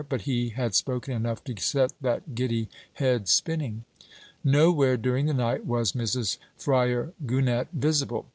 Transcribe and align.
But 0.09 0.21
he 0.21 0.49
had 0.49 0.73
spoken 0.73 1.13
enough 1.13 1.43
to 1.43 1.55
set 1.61 1.93
that 2.01 2.33
giddy 2.33 2.69
head 2.93 3.27
spinning. 3.27 3.83
Nowhere 4.43 4.97
during 4.97 5.27
the 5.27 5.33
night 5.35 5.67
was 5.67 5.91
Mrs. 5.91 6.39
Fryar 6.57 7.13
Gannett 7.27 7.67
visible. 7.71 8.25